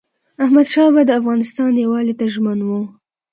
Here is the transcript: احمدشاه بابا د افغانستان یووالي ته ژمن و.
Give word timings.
احمدشاه 0.43 0.89
بابا 0.93 1.03
د 1.07 1.11
افغانستان 1.19 1.71
یووالي 1.83 2.13
ته 2.19 2.25
ژمن 2.33 2.59
و. 2.63 2.69